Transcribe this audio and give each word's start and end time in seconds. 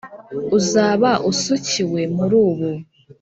uzaba 0.57 1.09
usukiwe 1.31 2.01
mu 2.15 2.23
rubu. 2.31 2.69